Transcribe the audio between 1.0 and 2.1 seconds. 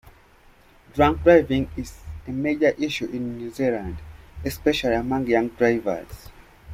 driving is